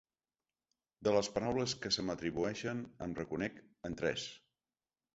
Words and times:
De 1.07 1.13
les 1.17 1.29
paraules 1.35 1.77
que 1.85 1.93
se 1.97 2.07
m'atribueixen 2.09 2.83
em 3.09 3.17
reconec 3.23 3.65
en 3.91 4.03
tres. 4.05 4.29